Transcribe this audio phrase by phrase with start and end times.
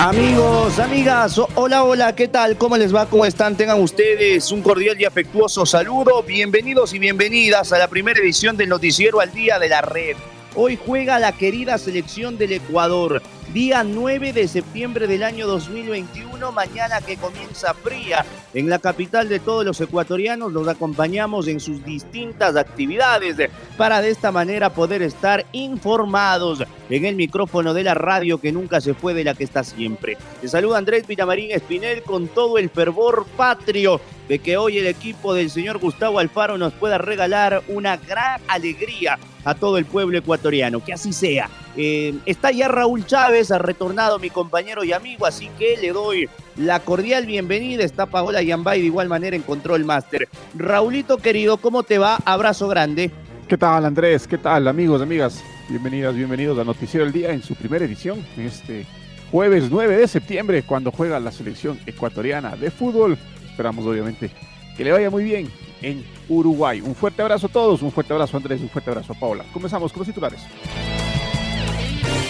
[0.00, 2.56] Amigos, amigas, hola, hola, ¿qué tal?
[2.56, 3.04] ¿Cómo les va?
[3.04, 3.54] ¿Cómo están?
[3.54, 6.22] Tengan ustedes un cordial y afectuoso saludo.
[6.22, 10.16] Bienvenidos y bienvenidas a la primera edición del Noticiero al Día de la Red.
[10.54, 13.20] Hoy juega la querida selección del Ecuador
[13.52, 19.40] día 9 de septiembre del año 2021, mañana que comienza fría en la capital de
[19.40, 20.52] todos los ecuatorianos.
[20.52, 27.16] Los acompañamos en sus distintas actividades para de esta manera poder estar informados en el
[27.16, 30.16] micrófono de la radio que nunca se fue de la que está siempre.
[30.40, 35.34] Te saluda Andrés Villamarín Espinel con todo el fervor patrio de que hoy el equipo
[35.34, 40.84] del señor Gustavo Alfaro nos pueda regalar una gran alegría a todo el pueblo ecuatoriano.
[40.84, 41.48] Que así sea.
[41.76, 46.28] Eh, está ya Raúl Chávez, ha retornado mi compañero y amigo, así que le doy
[46.56, 47.82] la cordial bienvenida.
[47.82, 50.28] Está Paola Yambay de igual manera en Control Master.
[50.54, 52.18] Raulito querido, ¿cómo te va?
[52.26, 53.10] Abrazo grande.
[53.48, 54.26] ¿Qué tal Andrés?
[54.26, 55.42] ¿Qué tal amigos, amigas?
[55.70, 58.84] Bienvenidas, bienvenidos a Noticiero del Día en su primera edición, este
[59.30, 63.16] jueves 9 de septiembre, cuando juega la selección ecuatoriana de fútbol
[63.60, 64.30] esperamos obviamente
[64.74, 65.50] que le vaya muy bien
[65.82, 66.80] en Uruguay.
[66.80, 69.44] Un fuerte abrazo a todos, un fuerte abrazo a Andrés, un fuerte abrazo a Paola.
[69.52, 70.40] Comenzamos con los titulares.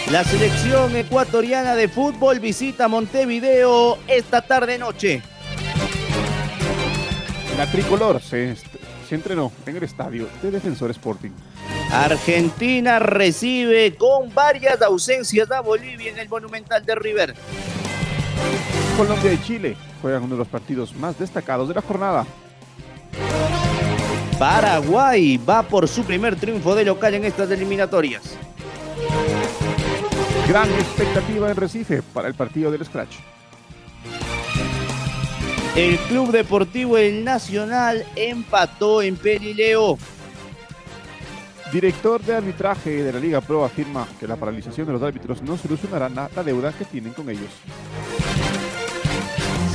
[0.09, 5.21] La selección ecuatoriana de fútbol visita Montevideo esta tarde noche.
[7.57, 11.31] La tricolor se, se entrenó en el estadio de Defensor Sporting.
[11.91, 17.35] Argentina recibe con varias ausencias a Bolivia en el Monumental de River.
[18.97, 22.25] Colombia y Chile juegan uno de los partidos más destacados de la jornada.
[24.39, 28.23] Paraguay va por su primer triunfo de local en estas eliminatorias.
[30.47, 33.15] Gran expectativa en Recife para el partido del Scratch.
[35.75, 39.97] El Club Deportivo El Nacional empató en Pelileo.
[41.71, 45.57] Director de arbitraje de la Liga Pro afirma que la paralización de los árbitros no
[45.57, 47.49] solucionará la deuda que tienen con ellos.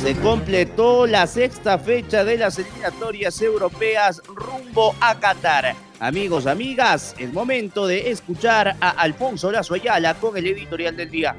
[0.03, 5.75] Se completó la sexta fecha de las eliminatorias europeas rumbo a Qatar.
[5.99, 11.35] Amigos, amigas, es momento de escuchar a Alfonso Lazo Ayala con el editorial del día.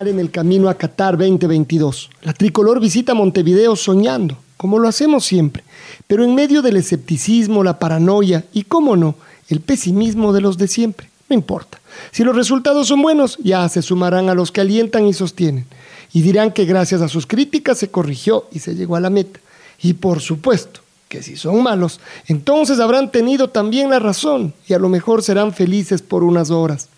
[0.00, 5.64] En el camino a Qatar 2022, la tricolor visita Montevideo soñando, como lo hacemos siempre,
[6.06, 9.16] pero en medio del escepticismo, la paranoia y, cómo no,
[9.50, 11.10] el pesimismo de los de siempre.
[11.28, 11.78] No importa.
[12.10, 15.66] Si los resultados son buenos, ya se sumarán a los que alientan y sostienen
[16.12, 19.40] y dirán que gracias a sus críticas se corrigió y se llegó a la meta.
[19.82, 24.78] Y por supuesto que si son malos, entonces habrán tenido también la razón y a
[24.78, 26.88] lo mejor serán felices por unas horas.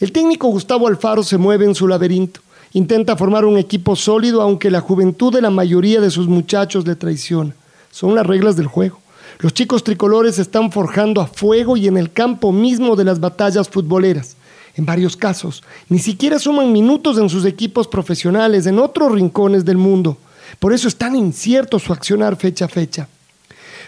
[0.00, 2.40] El técnico Gustavo Alfaro se mueve en su laberinto.
[2.72, 6.96] Intenta formar un equipo sólido aunque la juventud de la mayoría de sus muchachos le
[6.96, 7.54] traiciona.
[7.90, 9.00] Son las reglas del juego.
[9.38, 13.68] Los chicos tricolores están forjando a fuego y en el campo mismo de las batallas
[13.68, 14.36] futboleras
[14.76, 15.62] en varios casos.
[15.88, 20.18] Ni siquiera suman minutos en sus equipos profesionales, en otros rincones del mundo.
[20.58, 23.08] Por eso es tan incierto su accionar fecha a fecha.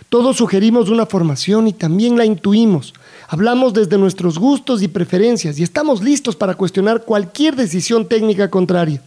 [0.09, 2.95] Todos sugerimos una formación y también la intuimos.
[3.29, 9.03] Hablamos desde nuestros gustos y preferencias y estamos listos para cuestionar cualquier decisión técnica contraria.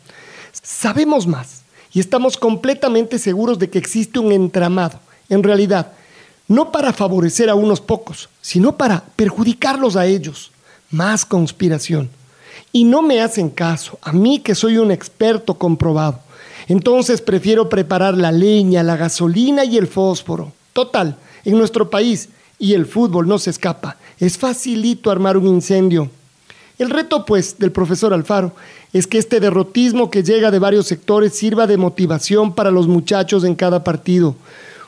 [0.52, 1.62] Sabemos más
[1.94, 5.00] y estamos completamente seguros de que existe un entramado,
[5.30, 5.94] en realidad,
[6.48, 10.52] no para favorecer a unos pocos, sino para perjudicarlos a ellos
[10.92, 12.10] más conspiración.
[12.72, 16.20] Y no me hacen caso, a mí que soy un experto comprobado.
[16.68, 20.52] Entonces prefiero preparar la leña, la gasolina y el fósforo.
[20.80, 26.10] Total, en nuestro país, y el fútbol no se escapa, es facilito armar un incendio.
[26.78, 28.54] El reto, pues, del profesor Alfaro
[28.94, 33.44] es que este derrotismo que llega de varios sectores sirva de motivación para los muchachos
[33.44, 34.38] en cada partido.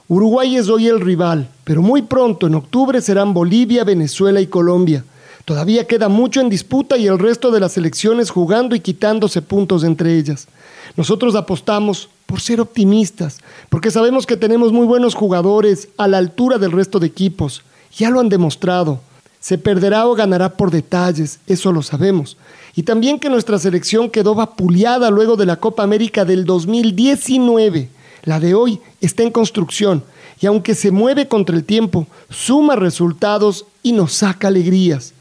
[0.08, 5.04] Uruguay es hoy el rival, pero muy pronto, en octubre, serán Bolivia, Venezuela y Colombia.
[5.44, 9.84] Todavía queda mucho en disputa y el resto de las elecciones jugando y quitándose puntos
[9.84, 10.48] entre ellas.
[10.96, 16.58] Nosotros apostamos por ser optimistas, porque sabemos que tenemos muy buenos jugadores a la altura
[16.58, 17.62] del resto de equipos.
[17.94, 19.02] Ya lo han demostrado.
[19.42, 22.38] Se perderá o ganará por detalles, eso lo sabemos.
[22.74, 27.90] Y también que nuestra selección quedó vapuleada luego de la Copa América del 2019.
[28.24, 30.02] La de hoy está en construcción
[30.40, 35.14] y aunque se mueve contra el tiempo, suma resultados y nos saca alegrías.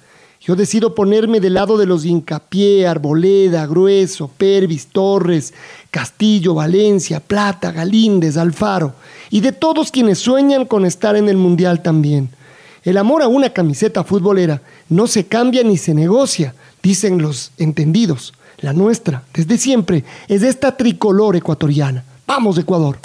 [0.43, 5.53] Yo decido ponerme del lado de los Incapié, Arboleda, Grueso, Pervis, Torres,
[5.91, 8.95] Castillo, Valencia, Plata, Galíndez, Alfaro
[9.29, 12.31] y de todos quienes sueñan con estar en el Mundial también.
[12.85, 18.33] El amor a una camiseta futbolera no se cambia ni se negocia, dicen los entendidos.
[18.61, 22.03] La nuestra, desde siempre, es esta tricolor ecuatoriana.
[22.27, 22.99] Vamos, Ecuador.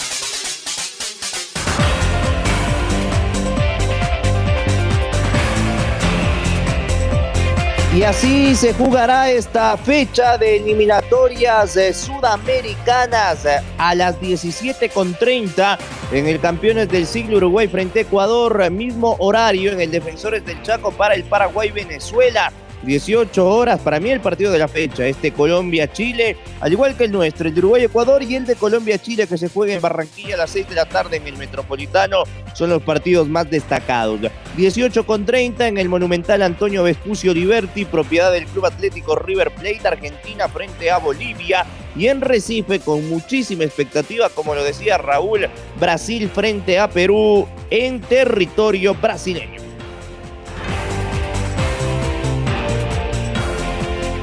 [7.96, 15.78] Y así se jugará esta fecha de eliminatorias eh, sudamericanas eh, a las 17.30
[16.12, 20.62] en el Campeones del Siglo Uruguay frente a Ecuador, mismo horario en el Defensores del
[20.62, 22.52] Chaco para el Paraguay-Venezuela.
[22.86, 27.12] 18 horas, para mí el partido de la fecha, este Colombia-Chile, al igual que el
[27.12, 30.50] nuestro, el de Uruguay-Ecuador y el de Colombia-Chile que se juega en Barranquilla a las
[30.50, 32.22] 6 de la tarde en el Metropolitano,
[32.54, 34.20] son los partidos más destacados.
[34.56, 39.88] 18 con 30 en el Monumental Antonio Vespucio Liberti, propiedad del Club Atlético River Plate
[39.88, 41.66] Argentina frente a Bolivia
[41.96, 45.48] y en Recife con muchísima expectativa, como lo decía Raúl,
[45.80, 49.65] Brasil frente a Perú en territorio brasileño.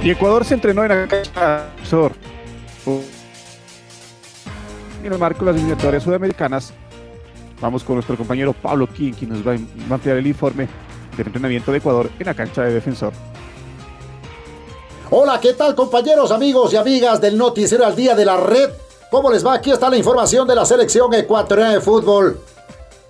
[0.04, 1.70] Y Ecuador se entrenó en la cancha.
[5.02, 6.74] En el marco de las eliminatorias sudamericanas,
[7.62, 10.68] vamos con nuestro compañero Pablo King, quien nos va a ampliar el informe
[11.16, 13.14] del entrenamiento de Ecuador en la cancha de defensor.
[15.10, 18.72] Hola, ¿qué tal compañeros, amigos y amigas del Noticiero al Día de la Red?
[19.10, 19.54] ¿Cómo les va?
[19.54, 22.42] Aquí está la información de la selección ecuatoriana de fútbol.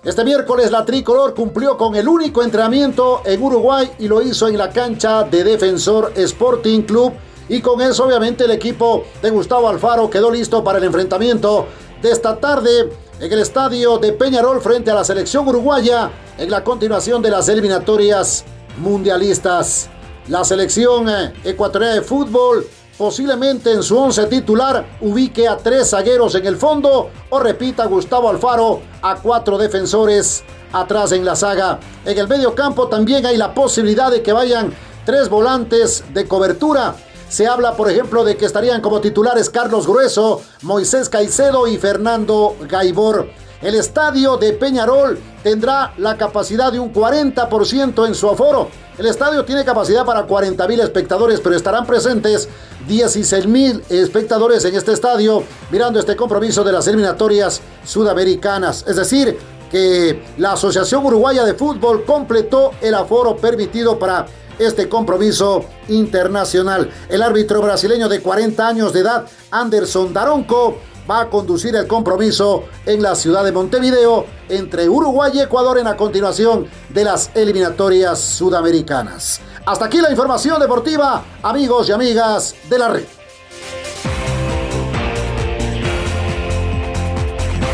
[0.04, 4.58] Este miércoles la tricolor cumplió con el único entrenamiento en Uruguay y lo hizo en
[4.58, 7.14] la cancha de Defensor Sporting Club
[7.48, 11.68] y con eso obviamente el equipo de Gustavo Alfaro quedó listo para el enfrentamiento
[12.02, 16.66] de esta tarde en el estadio de Peñarol frente a la selección uruguaya en la
[16.66, 18.44] continuación de las eliminatorias
[18.80, 19.90] mundialistas.
[20.28, 22.68] La selección eh, ecuatoriana de fútbol
[22.98, 28.30] posiblemente en su once titular ubique a tres zagueros en el fondo o repita Gustavo
[28.30, 31.80] Alfaro a cuatro defensores atrás en la saga.
[32.06, 34.74] En el medio campo también hay la posibilidad de que vayan
[35.06, 36.96] tres volantes de cobertura.
[37.30, 42.56] Se habla, por ejemplo, de que estarían como titulares Carlos Grueso, Moisés Caicedo y Fernando
[42.70, 43.28] Gaibor.
[43.64, 48.68] El estadio de Peñarol tendrá la capacidad de un 40% en su aforo.
[48.98, 52.50] El estadio tiene capacidad para 40 mil espectadores, pero estarán presentes
[52.90, 58.84] 16 mil espectadores en este estadio mirando este compromiso de las eliminatorias sudamericanas.
[58.86, 59.38] Es decir,
[59.72, 64.26] que la Asociación Uruguaya de Fútbol completó el aforo permitido para
[64.60, 66.92] este compromiso internacional.
[67.08, 70.78] El árbitro brasileño de 40 años de edad, Anderson Daronco,
[71.10, 75.86] va a conducir el compromiso en la ciudad de Montevideo entre Uruguay y Ecuador en
[75.86, 79.42] la continuación de las eliminatorias sudamericanas.
[79.66, 83.06] Hasta aquí la información deportiva, amigos y amigas de la red.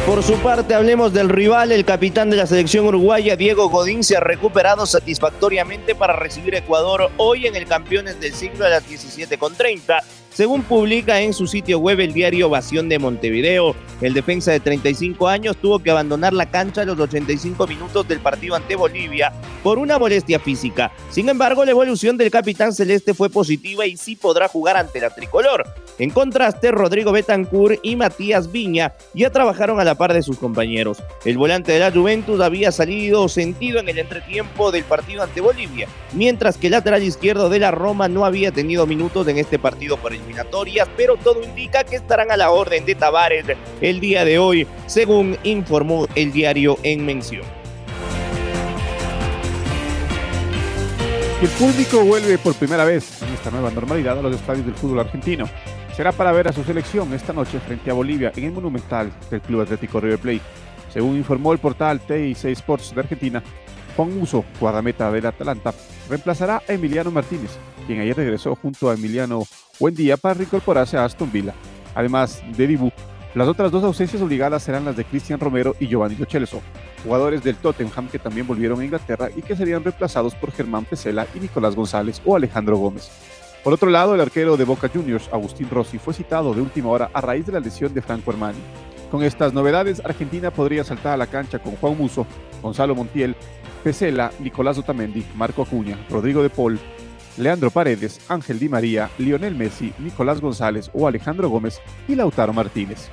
[0.09, 1.71] Por su parte, hablemos del rival.
[1.71, 7.11] El capitán de la selección uruguaya, Diego Godín, se ha recuperado satisfactoriamente para recibir Ecuador
[7.17, 10.01] hoy en el Campeones del Siglo a las 17.30
[10.31, 15.28] según publica en su sitio web el diario Ovación de Montevideo, el defensa de 35
[15.28, 19.33] años tuvo que abandonar la cancha a los 85 minutos del partido ante Bolivia
[19.64, 20.92] por una molestia física.
[21.09, 25.09] Sin embargo, la evolución del capitán celeste fue positiva y sí podrá jugar ante la
[25.09, 25.66] tricolor.
[25.98, 31.04] En contraste, Rodrigo Betancourt y Matías Viña ya trabajaron a la par de sus compañeros.
[31.26, 35.90] El volante de la Juventus había salido sentido en el entretiempo del partido ante Bolivia,
[36.14, 39.98] mientras que el lateral izquierdo de la Roma no había tenido minutos en este partido
[39.98, 40.19] por el
[40.95, 43.45] pero todo indica que estarán a la orden de Tavares
[43.81, 47.44] el día de hoy, según informó el diario en mención.
[51.42, 54.99] El público vuelve por primera vez en esta nueva normalidad a los estadios del fútbol
[54.99, 55.45] argentino.
[55.95, 59.42] Será para ver a su selección esta noche frente a Bolivia en el Monumental del
[59.42, 60.42] Club Atlético River Plate.
[60.92, 63.44] Según informó el portal TIC Sports de Argentina,
[63.95, 65.73] Juan Muso, guardameta del Atalanta,
[66.09, 67.57] reemplazará a Emiliano Martínez,
[67.89, 69.41] quien ayer regresó junto a Emiliano
[69.79, 71.55] Buendía para reincorporarse a Aston Villa.
[71.95, 72.91] Además de Dibu,
[73.33, 76.61] las otras dos ausencias obligadas serán las de Cristian Romero y Giovanni Lo
[77.03, 81.25] jugadores del Tottenham que también volvieron a Inglaterra y que serían reemplazados por Germán Pesela
[81.33, 83.09] y Nicolás González o Alejandro Gómez.
[83.63, 87.09] Por otro lado, el arquero de Boca Juniors, Agustín Rossi, fue citado de última hora
[87.11, 88.59] a raíz de la lesión de Franco Armani.
[89.09, 92.27] Con estas novedades, Argentina podría saltar a la cancha con Juan Muso,
[92.61, 93.35] Gonzalo Montiel,
[93.83, 96.79] Pesela, Nicolás Otamendi, Marco Acuña, Rodrigo de Paul,
[97.38, 103.09] Leandro Paredes, Ángel Di María, Lionel Messi, Nicolás González o Alejandro Gómez y Lautaro Martínez.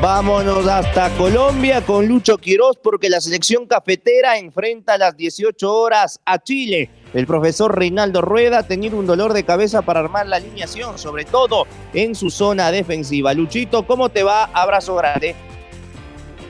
[0.00, 6.20] Vámonos hasta Colombia con Lucho Quiroz porque la selección cafetera enfrenta a las 18 horas
[6.26, 6.90] a Chile.
[7.14, 11.24] El profesor Reinaldo Rueda ha tenido un dolor de cabeza para armar la alineación, sobre
[11.24, 13.32] todo en su zona defensiva.
[13.32, 14.44] Luchito, ¿cómo te va?
[14.52, 15.34] Abrazo grande.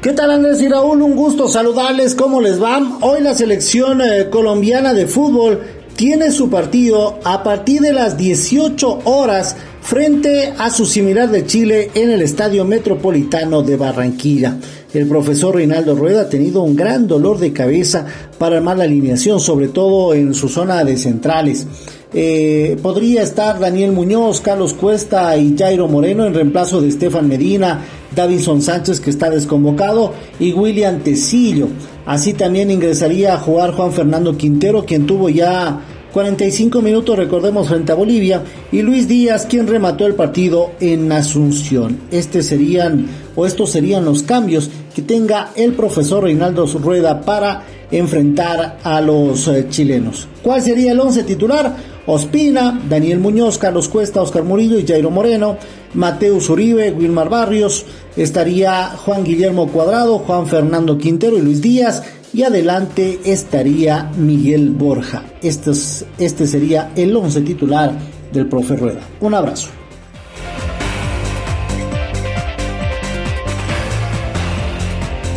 [0.07, 1.03] ¿Qué tal Andrés y Raúl?
[1.03, 2.15] Un gusto saludarles.
[2.15, 2.81] ¿Cómo les va?
[3.01, 5.61] Hoy la selección eh, colombiana de fútbol
[5.97, 11.91] tiene su partido a partir de las 18 horas frente a su similar de Chile
[11.93, 14.59] en el Estadio Metropolitano de Barranquilla.
[14.95, 18.07] El profesor Reinaldo Rueda ha tenido un gran dolor de cabeza
[18.39, 21.67] para armar la alineación, sobre todo en su zona de centrales.
[22.15, 27.85] Eh, podría estar Daniel Muñoz, Carlos Cuesta y Jairo Moreno en reemplazo de Estefan Medina,
[28.17, 31.69] Davinson Sánchez que está desconvocado y William Tecillo.
[32.07, 35.81] Así también ingresaría a jugar Juan Fernando Quintero, quien tuvo ya
[36.13, 38.43] 45 minutos, recordemos, frente a Bolivia,
[38.73, 41.99] y Luis Díaz, quien remató el partido en Asunción.
[42.11, 48.79] Este serían, o estos serían los cambios que tenga el profesor Reinaldo Rueda para enfrentar
[48.83, 50.27] a los eh, chilenos.
[50.43, 51.77] ¿Cuál sería el 11 titular?
[52.07, 55.59] Ospina, Daniel Muñoz, Carlos Cuesta, Oscar Murillo y Jairo Moreno,
[55.95, 57.85] Mateus Uribe, Wilmar Barrios,
[58.17, 65.25] estaría Juan Guillermo Cuadrado, Juan Fernando Quintero y Luis Díaz, y adelante estaría Miguel Borja.
[65.43, 65.73] Este,
[66.19, 67.93] este sería el once titular
[68.33, 69.01] del profe Rueda.
[69.21, 69.69] Un abrazo.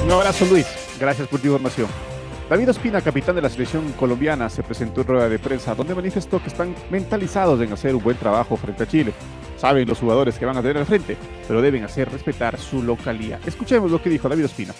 [0.05, 0.65] Un abrazo Luis,
[0.99, 2.08] gracias por tu información.
[2.50, 6.41] David Ospina, capitán de la selección colombiana, se presentó en rueda de prensa donde manifestó
[6.41, 9.13] que están mentalizados en hacer un buen trabajo frente a Chile.
[9.56, 11.15] Saben los jugadores que van a tener al frente,
[11.48, 13.39] pero deben hacer respetar su localidad.
[13.46, 14.74] Escuchemos lo que dijo David Ospina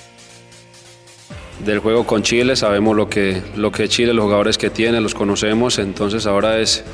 [1.64, 5.14] del juego con Chile, sabemos lo que, lo que Chile, los jugadores que tiene, los
[5.14, 6.86] conocemos, entonces ahora es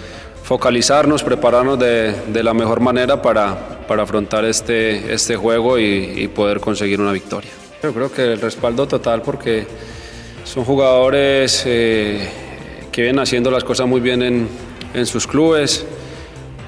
[0.44, 6.28] focalizarnos, prepararnos de, de la mejor manera para, para afrontar este, este juego y, y,
[6.30, 7.52] poder conseguir una victoria.
[7.84, 9.68] Yo creo que el respaldo total porque
[10.46, 12.30] son jugadores eh,
[12.92, 14.48] que vienen haciendo las cosas muy bien en,
[14.94, 15.86] en sus clubes.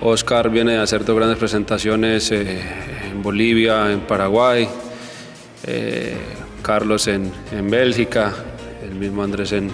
[0.02, 2.60] Oscar viene a hacer dos grandes presentaciones eh,
[3.12, 4.68] en Bolivia, en Paraguay.
[5.66, 6.18] Eh,
[6.62, 8.34] Carlos en, en Bélgica,
[8.84, 9.70] el mismo Andrés en,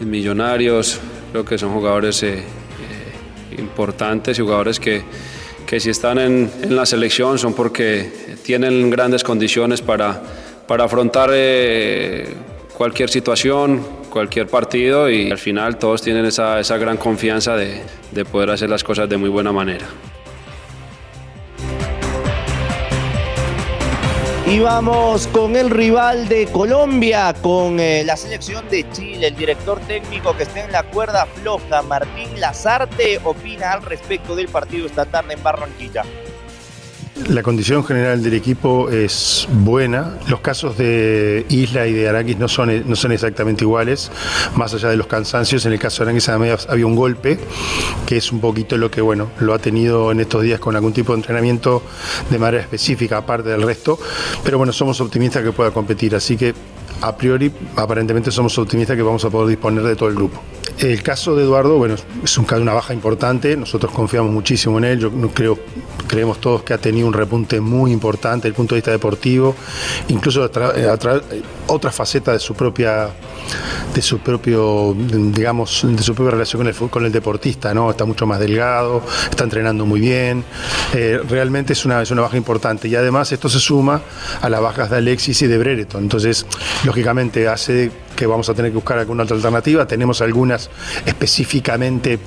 [0.00, 1.00] en, Millonarios.
[1.30, 2.24] Creo que son jugadores
[3.56, 5.02] importantes jugadores que,
[5.66, 10.22] que si están en, en, la selección son porque tienen grandes condiciones para,
[10.66, 11.30] para afrontar
[12.76, 18.24] cualquier situación, cualquier partido y al final todos tienen esa, esa gran confianza de, de
[18.24, 19.86] poder hacer las cosas de muy buena manera.
[24.44, 29.28] Y vamos con el rival de Colombia, con eh, la selección de Chile.
[29.28, 34.48] El director técnico que está en la cuerda floja, Martín Lazarte, opina al respecto del
[34.48, 36.02] partido esta tarde en Barranquilla.
[37.28, 40.18] La condición general del equipo es buena.
[40.28, 44.10] Los casos de Isla y de Aranguis no son, no son exactamente iguales,
[44.56, 45.64] más allá de los cansancios.
[45.64, 47.38] En el caso de Aranguis había un golpe,
[48.06, 50.92] que es un poquito lo que bueno, lo ha tenido en estos días con algún
[50.92, 51.82] tipo de entrenamiento
[52.28, 53.98] de manera específica, aparte del resto.
[54.42, 56.54] Pero bueno, somos optimistas que pueda competir, así que
[57.02, 60.40] a priori, aparentemente somos optimistas que vamos a poder disponer de todo el grupo.
[60.78, 64.98] El caso de Eduardo, bueno, es un, una baja importante, nosotros confiamos muchísimo en él,
[65.00, 65.58] yo creo,
[66.12, 69.56] creemos todos que ha tenido un repunte muy importante desde el punto de vista deportivo,
[70.08, 70.46] incluso a,
[70.92, 71.22] a tra
[71.66, 73.08] otra faceta de su propia
[73.94, 78.04] de su propio digamos de su propia relación con el, con el deportista no está
[78.04, 80.44] mucho más delgado está entrenando muy bien
[80.94, 82.88] eh, realmente es una, es una baja importante.
[82.88, 84.02] Y además esto se suma
[84.40, 86.02] a las bajas de Alexis y de Brereton.
[86.02, 86.46] Entonces
[86.84, 89.86] lógicamente hace que vamos a tener que buscar alguna otra alternativa.
[89.86, 90.70] Tenemos algunas
[91.06, 92.18] específicamente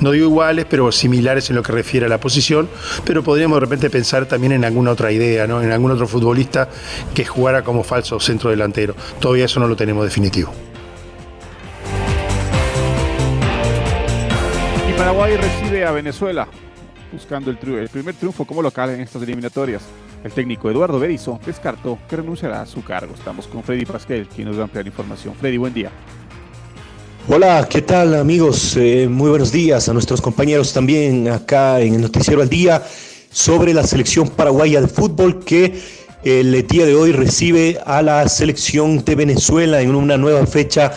[0.00, 2.68] no digo iguales, pero similares en lo que refiere a la posición,
[3.04, 5.62] pero podríamos de repente pensar también en alguna otra idea, ¿no?
[5.62, 6.68] en algún otro futbolista
[7.14, 8.94] que jugara como falso centro delantero.
[9.20, 10.52] Todavía eso no lo tenemos definitivo.
[14.88, 16.48] Y Paraguay recibe a Venezuela
[17.12, 19.82] buscando el, primer triunfo como local en estas eliminatorias.
[20.24, 23.14] El técnico Eduardo Berizzo descartó que renunciará a su cargo.
[23.14, 25.34] Estamos con Freddy Pasquel, quien nos va a ampliar información.
[25.34, 25.90] Freddy, buen día.
[27.28, 28.76] Hola, ¿qué tal amigos?
[28.76, 32.82] Eh, muy buenos días a nuestros compañeros también acá en el Noticiero al Día
[33.30, 35.72] sobre la selección paraguaya de fútbol que
[36.24, 40.90] el día de hoy recibe a la selección de Venezuela en una nueva fecha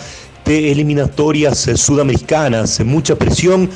[0.45, 2.83] de eliminatorias sudamericanas.
[2.83, 3.69] Mucha presión,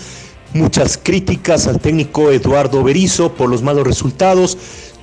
[0.56, 4.58] muchas críticas al técnico Eduardo Berizzo por los malos resultados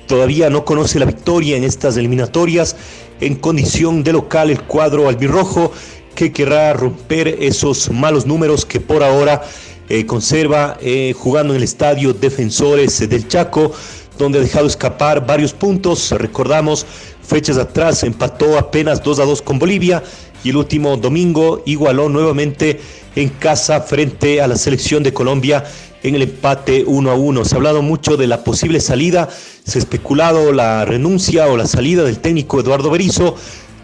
[0.07, 2.75] todavía no conoce la victoria en estas eliminatorias.
[3.19, 5.71] En condición de local, el cuadro albirrojo
[6.17, 9.43] que querrá romper esos malos números que por ahora
[9.87, 13.71] eh, conserva eh, jugando en el estadio Defensores del Chaco,
[14.17, 16.09] donde ha dejado escapar varios puntos.
[16.09, 16.87] Recordamos,
[17.21, 20.03] fechas atrás empató apenas 2 a 2 con Bolivia
[20.43, 22.81] y el último domingo igualó nuevamente
[23.15, 25.65] en casa frente a la selección de Colombia
[26.01, 27.45] en el empate 1 a 1.
[27.45, 29.29] Se ha hablado mucho de la posible salida,
[29.63, 33.35] se ha especulado la renuncia o la salida del técnico Eduardo Berizzo,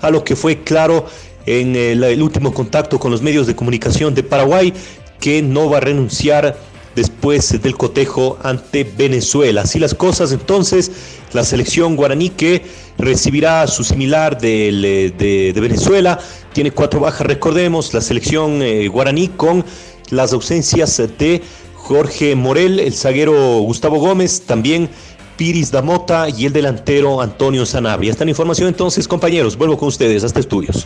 [0.01, 1.05] a lo que fue claro
[1.45, 4.73] en el, el último contacto con los medios de comunicación de Paraguay,
[5.19, 6.57] que no va a renunciar
[6.95, 9.61] después del cotejo ante Venezuela.
[9.61, 10.91] Así las cosas, entonces,
[11.33, 12.63] la selección guaraní que
[12.97, 16.19] recibirá su similar de, de, de Venezuela,
[16.53, 19.65] tiene cuatro bajas, recordemos, la selección eh, guaraní con
[20.11, 21.41] las ausencias de
[21.73, 24.89] Jorge Morel, el zaguero Gustavo Gómez, también
[25.35, 28.11] Piris Damota y el delantero Antonio Sanabria.
[28.11, 30.85] Esta información entonces, compañeros, vuelvo con ustedes hasta estudios.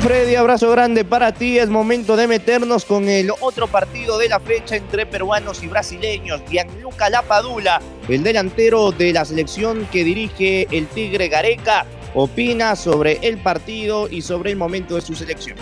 [0.00, 1.58] Freddy, abrazo grande para ti.
[1.58, 6.42] Es momento de meternos con el otro partido de la fecha entre peruanos y brasileños.
[6.48, 13.38] Gianluca Lapadula, el delantero de la selección que dirige el Tigre Gareca, opina sobre el
[13.38, 15.56] partido y sobre el momento de su selección.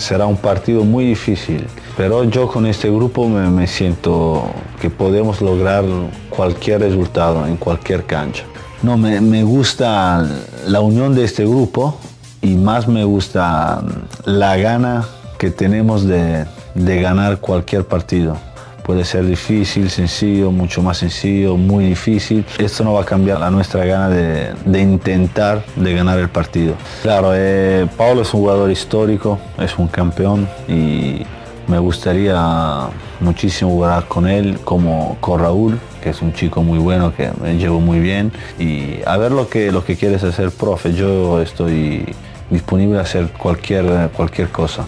[0.00, 1.66] será un partido muy difícil,
[1.96, 5.84] pero yo con este grupo me, siento que podemos lograr
[6.30, 8.44] cualquier resultado en cualquier cancha.
[8.82, 10.26] No, me, me, gusta
[10.66, 11.98] la unión de este grupo
[12.40, 13.82] y más me gusta
[14.24, 15.04] la gana
[15.38, 18.38] que tenemos de, de ganar cualquier partido.
[18.82, 22.44] Puede ser difícil, sencillo, mucho más sencillo, muy difícil.
[22.58, 26.74] Esto no va a cambiar la nuestra gana de, de intentar de ganar el partido.
[27.02, 31.22] Claro, eh, Paulo es un jugador histórico, es un campeón y
[31.68, 32.88] me gustaría
[33.20, 37.56] muchísimo jugar con él como con Raúl, que es un chico muy bueno, que me
[37.56, 38.32] llevo muy bien.
[38.58, 40.92] Y a ver lo que, lo que quieres hacer, profe.
[40.92, 42.04] Yo estoy
[42.50, 44.86] disponible a hacer cualquier, cualquier cosa.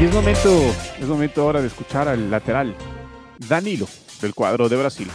[0.00, 0.48] Y es momento,
[1.00, 2.72] es momento ahora de escuchar al lateral
[3.48, 3.88] Danilo
[4.22, 5.08] del quadro de Brasil.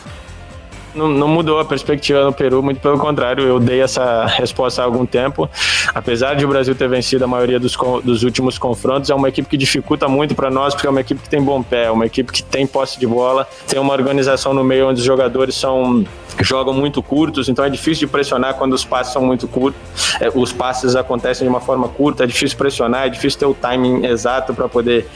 [0.95, 5.05] Não, mudou a perspectiva no Peru, muito pelo contrário, eu dei essa resposta há algum
[5.05, 5.49] tempo.
[5.93, 9.49] Apesar de o Brasil ter vencido a maioria dos, dos últimos confrontos, é uma equipe
[9.49, 12.05] que dificulta muito para nós, porque é uma equipe que tem bom pé, é uma
[12.05, 16.05] equipe que tem posse de bola, tem uma organização no meio onde os jogadores são
[16.41, 19.81] jogam muito curtos, então é difícil de pressionar quando os passes são muito curtos.
[20.19, 23.53] É, os passes acontecem de uma forma curta, é difícil pressionar, é difícil ter o
[23.53, 25.07] timing exato para poder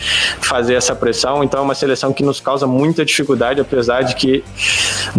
[0.42, 1.44] fazer essa pressão.
[1.44, 4.44] Então é uma seleção que nos causa muita dificuldade, apesar de que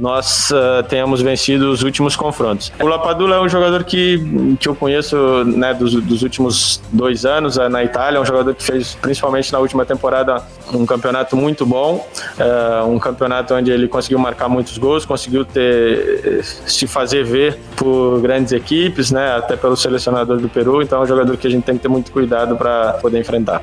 [0.00, 2.72] nós uh, tenhamos vencido os últimos confrontos.
[2.80, 7.56] O Lapadula é um jogador que, que eu conheço né, dos, dos últimos dois anos
[7.56, 11.64] uh, na Itália, é um jogador que fez, principalmente na última temporada, um campeonato muito
[11.64, 12.06] bom,
[12.38, 18.20] uh, um campeonato onde ele conseguiu marcar muitos gols, conseguiu ter se fazer ver por
[18.20, 21.64] grandes equipes, né, até pelo selecionador do Peru, então é um jogador que a gente
[21.64, 23.62] tem que ter muito cuidado para poder enfrentar.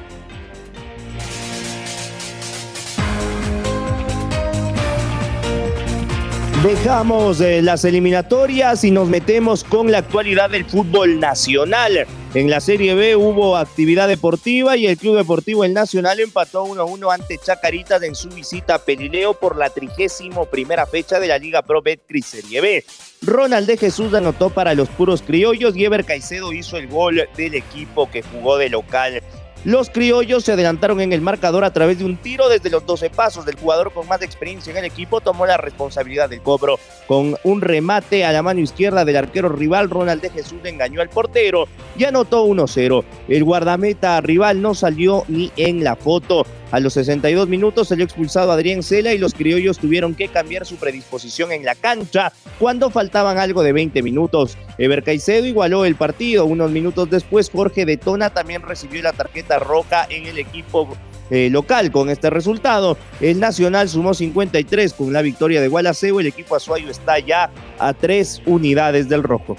[6.66, 12.08] Dejamos eh, las eliminatorias y nos metemos con la actualidad del fútbol nacional.
[12.34, 17.14] En la Serie B hubo actividad deportiva y el Club Deportivo El Nacional empató 1-1
[17.14, 21.62] ante Chacaritas en su visita a Pelileo por la trigésimo primera fecha de la Liga
[21.62, 22.84] Pro Betcris Serie B.
[23.22, 27.54] Ronald de Jesús anotó para los puros criollos y Ever Caicedo hizo el gol del
[27.54, 29.22] equipo que jugó de local.
[29.66, 33.10] Los criollos se adelantaron en el marcador a través de un tiro desde los 12
[33.10, 33.48] pasos.
[33.48, 36.78] Del jugador con más experiencia en el equipo tomó la responsabilidad del cobro.
[37.08, 41.10] Con un remate a la mano izquierda del arquero rival, Ronald de Jesús engañó al
[41.10, 43.04] portero y anotó 1-0.
[43.28, 46.46] El guardameta rival no salió ni en la foto.
[46.76, 50.76] A los 62 minutos salió expulsado Adrián Cela y los criollos tuvieron que cambiar su
[50.76, 54.58] predisposición en la cancha cuando faltaban algo de 20 minutos.
[54.78, 56.44] Ever Caicedo igualó el partido.
[56.46, 60.90] Unos minutos después, Jorge Detona también recibió la tarjeta roja en el equipo
[61.30, 61.94] eh, local.
[61.94, 66.20] Con este resultado, el Nacional sumó 53 con la victoria de Gualaceo.
[66.20, 69.56] El equipo azuayo está ya a tres unidades del rojo.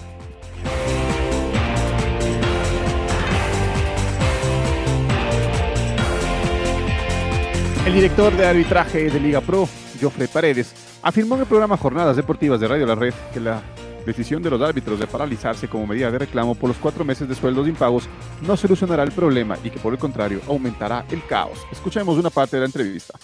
[7.97, 9.67] Director de arbitraje de Liga Pro,
[9.99, 13.63] Jofre Paredes, afirmó en el programa Jornadas Deportivas de Radio La Red que la
[14.05, 17.35] decisión de los árbitros de paralizarse como medida de reclamo por los cuatro meses de
[17.35, 18.07] sueldos impagos
[18.47, 21.67] no solucionará el problema y que por el contrario aumentará el caos.
[21.73, 23.19] Escuchemos una parte de la entrevista.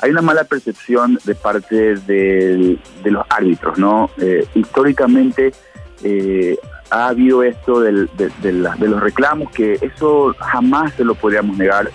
[0.00, 4.10] hay una mala percepción de parte de, los árbitros, ¿no?
[4.18, 5.50] Eh, históricamente
[6.04, 6.58] eh,
[6.90, 11.90] ha habido esto de, los reclamos, que eso jamás se lo podríamos negar,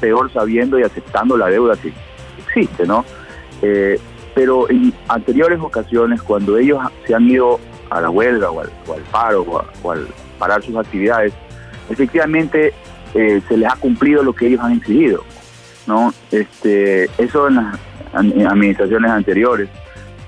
[0.00, 1.92] peor sabiendo y aceptando la deuda que
[2.38, 3.04] existe, ¿no?
[3.62, 3.98] Eh,
[4.34, 8.70] pero en anteriores ocasiones, cuando ellos se han ido a la huelga o al,
[9.12, 9.42] paro
[9.82, 11.32] o, al parar sus actividades,
[11.88, 12.72] efectivamente
[13.12, 15.22] se les ha cumplido lo que ellos han exigido.
[15.86, 16.12] ¿no?
[16.30, 17.78] Este, eso en las
[18.14, 19.68] administraciones anteriores,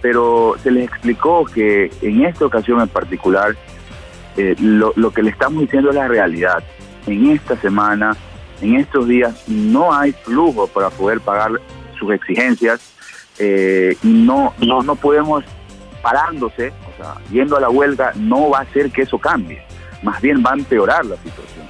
[0.01, 3.57] pero se les explicó que en esta ocasión en particular
[4.37, 6.63] eh, lo, que le estamos diciendo es la realidad.
[7.07, 8.17] En esta semana,
[8.61, 11.53] en estos días, no hay flujo para poder pagar
[11.99, 12.81] sus exigencias
[13.39, 15.45] eh, y no, no, no podemos
[16.03, 19.63] parándose, o sea, yendo a la huelga, no va a hacer que eso cambie,
[20.03, 21.67] más bien va a empeorar la situación.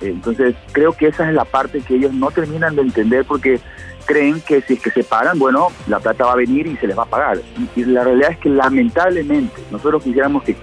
[0.00, 3.60] Entonces creo que esa es la parte que ellos no terminan de entender porque
[4.06, 6.86] creen que si es que se paran, bueno, la plata va a venir y se
[6.86, 7.38] les va a pagar.
[7.76, 10.56] Y, la realidad es que lamentablemente, nosotros quisiéramos que,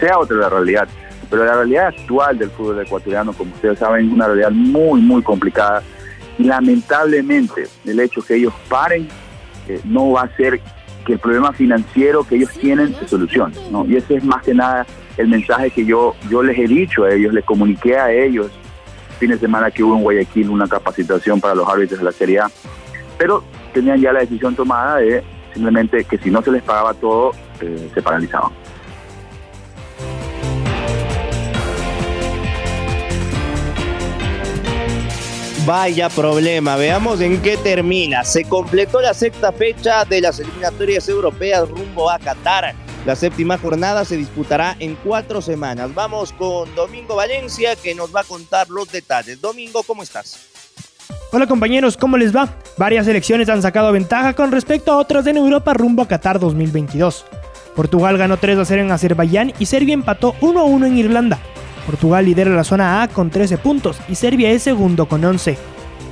[0.00, 0.88] sea otra la realidad,
[1.30, 5.22] pero la realidad actual del fútbol ecuatoriano, como ustedes saben, es una realidad muy, muy
[5.22, 5.82] complicada.
[6.38, 9.08] Y lamentablemente el hecho que ellos paren
[9.68, 10.60] eh, no va a ser
[11.06, 13.54] que el problema financiero que ellos tienen se solucione.
[13.70, 13.86] ¿no?
[13.86, 17.12] Y ese es más que nada el mensaje que yo, yo les he dicho a
[17.12, 18.50] ellos, les comuniqué a ellos
[19.20, 22.40] fin de semana que hubo en Guayaquil una capacitación para los árbitros de la Serie
[22.40, 22.50] A,
[23.18, 27.32] pero tenían ya la decisión tomada de simplemente que si no se les pagaba todo,
[27.60, 28.50] eh, se paralizaban.
[35.70, 38.24] Vaya problema, veamos en qué termina.
[38.24, 42.74] Se completó la sexta fecha de las eliminatorias europeas rumbo a Qatar.
[43.06, 45.94] La séptima jornada se disputará en cuatro semanas.
[45.94, 49.40] Vamos con Domingo Valencia que nos va a contar los detalles.
[49.40, 50.40] Domingo, ¿cómo estás?
[51.30, 52.48] Hola compañeros, ¿cómo les va?
[52.76, 57.26] Varias selecciones han sacado ventaja con respecto a otras en Europa rumbo a Qatar 2022.
[57.76, 61.38] Portugal ganó 3 a 0 en Azerbaiyán y Serbia empató 1 a 1 en Irlanda.
[61.90, 65.58] Portugal lidera la zona A con 13 puntos y Serbia es segundo con 11.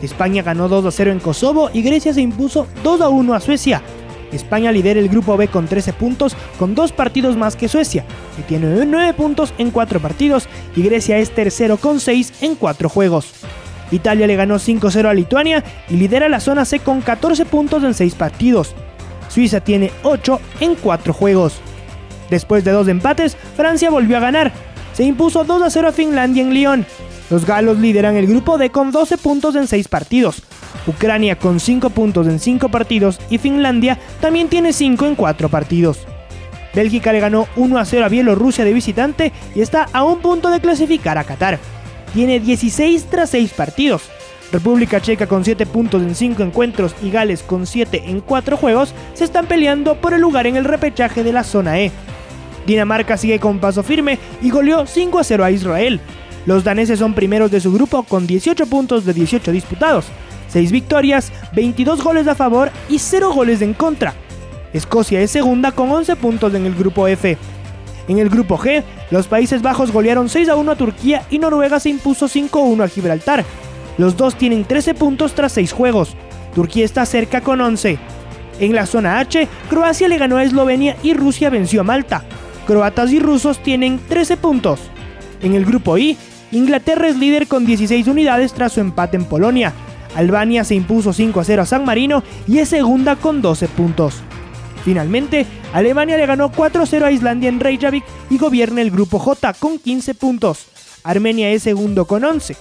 [0.03, 3.39] España ganó 2 a 0 en Kosovo y Grecia se impuso 2 a 1 a
[3.39, 3.81] Suecia.
[4.33, 8.05] España lidera el grupo B con 13 puntos, con dos partidos más que Suecia,
[8.37, 12.89] que tiene 9 puntos en 4 partidos, y Grecia es tercero con 6 en 4
[12.89, 13.33] juegos.
[13.93, 17.95] Italia le ganó 5-0 a Lituania y lidera la zona C con 14 puntos en
[17.95, 18.75] 6 partidos.
[19.29, 21.61] Suiza tiene 8 en 4 juegos.
[22.31, 24.53] Después de dos empates, Francia volvió a ganar.
[24.99, 26.85] Se impuso 2 0 a Finlandia en Lyon.
[27.31, 30.43] Los galos lideran el grupo D con 12 puntos en 6 partidos,
[30.89, 36.01] Ucrania con 5 puntos en 5 partidos y Finlandia también tiene 5 en 4 partidos.
[36.75, 40.51] Bélgica le ganó 1 a 0 a Bielorrusia de visitante y está a un punto
[40.51, 41.61] de clasificar a Qatar.
[42.13, 44.03] Tiene 16 tras 6 partidos.
[44.51, 48.93] República Checa con 7 puntos en 5 encuentros y Gales con 7 en 4 juegos
[49.15, 51.93] se están peleando por el lugar en el repechaje de la zona E.
[52.69, 56.01] Dinamarca sigue con paso firme y goleó 5 a 0 a Israel.
[56.45, 60.05] Los daneses son primeros de su grupo con 18 puntos de 18 disputados.
[60.49, 64.13] 6 victorias, 22 goles a favor y 0 goles en contra.
[64.75, 67.39] Escocia es segunda con 11 puntos en el grupo F.
[68.07, 71.81] En el grupo G, los Países Bajos golearon 6 a 1 a Turquía y Noruega
[71.81, 73.47] se impuso 5 a 1 a Gibraltar.
[73.97, 76.17] Los dos tienen 13 puntos tras 6 juegos.
[76.55, 77.99] Turquía está cerca con 11.
[78.61, 82.25] En la zona H, Croacia le ganó a Eslovenia y Rusia venció a Malta.
[82.69, 84.79] Croatas y rusos tienen 13 puntos.
[85.41, 86.19] En el grupo I,
[86.53, 89.73] Inglaterra es líder con 16 unidades tras su empate en Polonia.
[90.15, 94.17] Albania se impuso 5 a 0 a San Marino y es segunda con 12 puntos.
[94.85, 99.19] Finalmente, Alemania le ganó 4 a 0 a Islandia en Reykjavik y gobierna el grupo
[99.19, 100.67] J con 15 puntos.
[101.05, 102.55] Armenia es segundo con 11.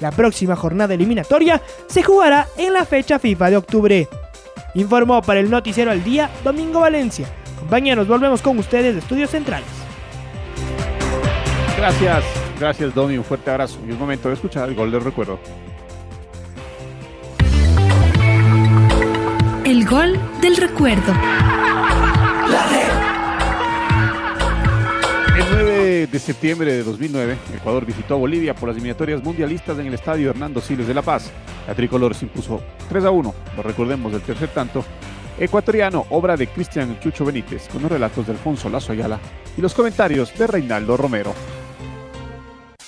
[0.00, 4.08] La próxima jornada eliminatoria se jugará en la fecha FIFA de octubre.
[4.72, 7.28] Informó para el Noticiero al Día Domingo Valencia.
[7.70, 9.68] Compañeros, volvemos con ustedes de Estudios Centrales.
[11.76, 12.24] Gracias,
[12.58, 15.38] gracias Domi, un fuerte abrazo y un momento de escuchar el gol del recuerdo.
[19.64, 21.12] El gol del recuerdo.
[25.38, 29.86] El 9 de septiembre de 2009, Ecuador visitó a Bolivia por las eliminatorias mundialistas en
[29.86, 31.30] el estadio Hernando Siles de La Paz.
[31.68, 34.84] La tricolor se impuso 3 a 1, lo recordemos del tercer tanto,
[35.38, 39.18] ecuatoriano, obra de Cristian Chucho Benítez, con los relatos de Alfonso Lazo Ayala
[39.56, 41.32] y los comentarios de Reinaldo Romero.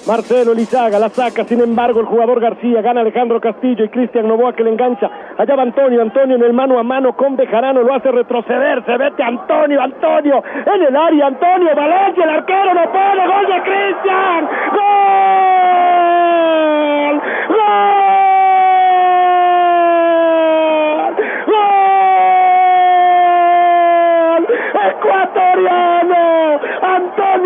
[0.06, 4.52] Marcelo Lizaga la saca, sin embargo, el jugador García gana Alejandro Castillo y Cristian Novoa
[4.52, 5.08] que le engancha.
[5.38, 8.84] Allá va Antonio, Antonio en el mano a mano con Bejarano, lo hace retroceder.
[8.84, 13.62] Se vete Antonio, Antonio en el área, Antonio Valencia, el arquero no puede, gol de
[13.62, 14.48] Cristian.
[14.74, 15.12] ¡Gol!
[17.48, 18.01] ¡Gol!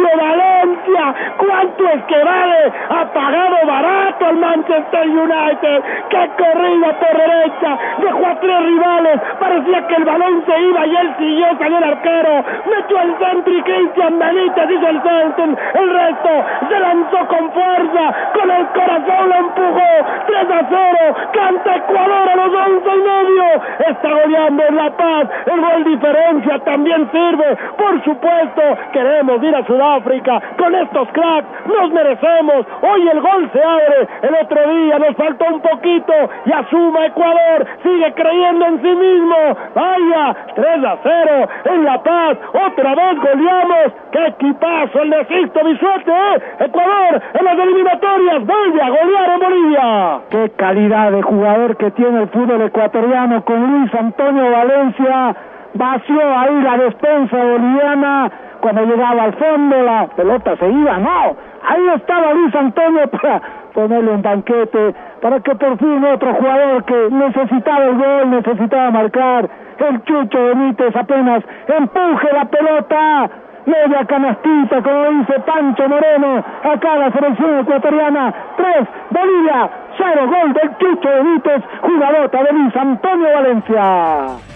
[0.05, 0.56] والے
[0.87, 2.73] ¿Cuánto es que vale?
[2.91, 5.83] Ha pagado barato el Manchester United.
[6.11, 7.79] ¡Qué corrida por derecha!
[7.99, 9.21] Dejó a tres rivales.
[9.41, 12.45] Parecía que el balón se iba y él siguió, salió el arquero.
[12.67, 15.45] Metió el centro y Cristian Benítez hizo el centro.
[15.75, 16.31] El resto
[16.69, 18.15] se lanzó con fuerza.
[18.35, 19.91] Con el corazón lo empujó.
[20.27, 21.17] 3 a 0.
[21.33, 23.63] Canta Ecuador a los 11 y medio.
[23.89, 25.29] Está goleando en La Paz.
[25.47, 27.57] El gol diferencia también sirve.
[27.77, 30.41] Por supuesto, queremos ir a Sudáfrica.
[30.57, 32.67] Con estos cracks nos merecemos.
[32.83, 34.09] Hoy el gol se abre.
[34.23, 36.13] El otro día nos faltó un poquito.
[36.45, 37.67] Y asuma Ecuador.
[37.83, 39.37] Sigue creyendo en sí mismo.
[39.75, 42.39] Vaya, 3 a 0 en La Paz.
[42.53, 43.93] Otra vez goleamos.
[44.13, 46.11] ¡Qué equipazo el de Sisto Bisuete!
[46.11, 46.43] ¿eh?
[46.61, 50.21] Ecuador en las eliminatorias vuelve a golear en Bolivia.
[50.31, 55.37] Qué calidad de jugador que tiene el fútbol ecuatoriano con Luis Antonio Valencia.
[55.77, 58.31] Vació ahí la despensa boliviana.
[58.61, 60.99] Cuando llegaba al fondo la pelota se iba.
[60.99, 63.43] No, ahí estaba Luis Antonio para
[63.75, 64.95] ponerle un banquete.
[65.21, 69.49] Para que por fin otro jugador que necesitaba el gol, necesitaba marcar.
[69.79, 73.31] El Chucho Benítez apenas empuje la pelota
[73.67, 80.77] media canastita, como dice Pancho Moreno, acá la selección ecuatoriana, 3, Bolivia, 0, gol del
[80.79, 84.56] Chucho Benítez, jugadota de Luis Antonio Valencia.